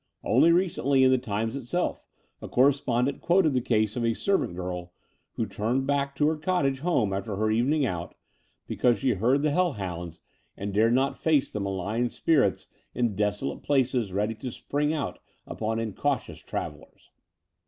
Only 0.23 0.51
recently, 0.51 1.03
in 1.03 1.11
the 1.11 1.19
Times 1.19 1.55
itself, 1.55 2.07
a 2.41 2.47
correspondent 2.47 3.21
quoted 3.21 3.53
the 3.53 3.61
case 3.61 3.95
of 3.95 4.03
a 4.03 4.15
servant 4.15 4.55
girl 4.55 4.93
who 5.33 5.45
turned 5.45 5.85
back 5.85 6.15
to 6.15 6.27
her 6.29 6.37
cottage 6.37 6.79
home 6.79 7.13
after 7.13 7.35
her 7.35 7.51
evening 7.51 7.85
out, 7.85 8.15
because 8.65 8.97
she 8.97 9.11
heard 9.11 9.43
the 9.43 9.49
The 9.49 9.49
Dower 9.57 9.73
House 9.73 9.77
249 9.77 9.83
hell 9.83 9.97
hounds 10.01 10.21
and 10.57 10.73
dared 10.73 10.93
not 10.95 11.19
face 11.19 11.51
the 11.51 11.59
malign 11.61 12.09
spirits 12.09 12.67
in 12.95 13.15
desolate 13.15 13.61
places 13.61 14.11
ready 14.11 14.33
to 14.33 14.49
spring 14.51 14.91
out 14.91 15.19
upon 15.45 15.79
incautious 15.79 16.39
travellers." 16.39 17.11